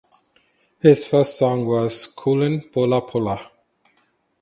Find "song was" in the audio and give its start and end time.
1.37-2.07